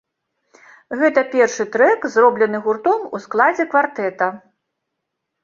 Гэта 1.01 1.23
першы 1.33 1.63
трэк, 1.75 2.07
зроблены 2.15 2.63
гуртом 2.65 3.01
у 3.19 3.23
складзе 3.27 3.67
квартэта. 3.75 4.31